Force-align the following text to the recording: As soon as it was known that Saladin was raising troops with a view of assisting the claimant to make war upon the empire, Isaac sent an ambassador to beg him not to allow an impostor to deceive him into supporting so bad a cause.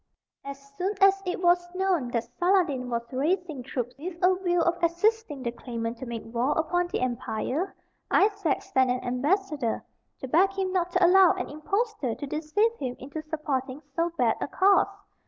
As 0.43 0.59
soon 0.79 0.95
as 0.99 1.21
it 1.27 1.43
was 1.43 1.69
known 1.75 2.07
that 2.07 2.23
Saladin 2.39 2.89
was 2.89 3.05
raising 3.13 3.61
troops 3.61 3.95
with 3.99 4.17
a 4.23 4.33
view 4.43 4.59
of 4.59 4.81
assisting 4.81 5.43
the 5.43 5.51
claimant 5.51 5.99
to 5.99 6.07
make 6.07 6.23
war 6.25 6.53
upon 6.57 6.87
the 6.87 7.01
empire, 7.01 7.75
Isaac 8.09 8.63
sent 8.63 8.89
an 8.89 9.03
ambassador 9.03 9.85
to 10.21 10.27
beg 10.27 10.53
him 10.57 10.73
not 10.73 10.89
to 10.93 11.05
allow 11.05 11.33
an 11.33 11.49
impostor 11.51 12.15
to 12.15 12.25
deceive 12.25 12.73
him 12.79 12.95
into 12.97 13.21
supporting 13.21 13.83
so 13.95 14.09
bad 14.17 14.37
a 14.41 14.47
cause. 14.47 14.87